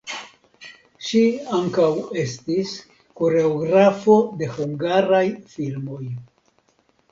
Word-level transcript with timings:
Ŝi 1.07 1.19
ankaŭ 1.57 1.89
estis 2.21 2.73
koreografo 3.21 4.17
de 4.41 4.51
hungaraj 4.57 5.23
filmoj. 5.55 6.03